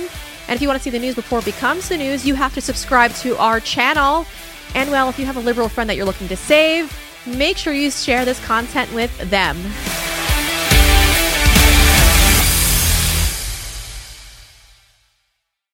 And 0.51 0.57
if 0.57 0.61
you 0.61 0.67
want 0.67 0.81
to 0.81 0.83
see 0.83 0.89
the 0.89 0.99
news 0.99 1.15
before 1.15 1.39
it 1.39 1.45
becomes 1.45 1.87
the 1.87 1.95
news, 1.95 2.27
you 2.27 2.35
have 2.35 2.53
to 2.55 2.59
subscribe 2.59 3.13
to 3.13 3.37
our 3.37 3.61
channel. 3.61 4.25
And 4.75 4.91
well, 4.91 5.07
if 5.07 5.17
you 5.17 5.25
have 5.25 5.37
a 5.37 5.39
liberal 5.39 5.69
friend 5.69 5.89
that 5.89 5.95
you're 5.95 6.05
looking 6.05 6.27
to 6.27 6.35
save, 6.35 6.93
make 7.25 7.55
sure 7.55 7.71
you 7.71 7.89
share 7.89 8.25
this 8.25 8.43
content 8.43 8.93
with 8.93 9.17
them. 9.29 9.55